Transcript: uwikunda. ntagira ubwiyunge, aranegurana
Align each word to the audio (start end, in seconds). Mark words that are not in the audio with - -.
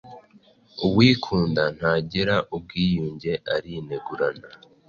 uwikunda. 0.85 1.63
ntagira 1.77 2.35
ubwiyunge, 2.55 3.31
aranegurana 3.53 4.47